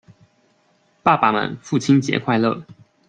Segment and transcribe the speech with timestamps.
[1.03, 2.63] 爸爸們父親節快樂！